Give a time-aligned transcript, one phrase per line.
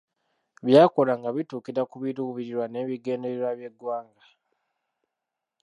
[0.65, 4.25] By'akola nga bituukira ku biruubirirwa n’ebigendererwa by’eggwanga.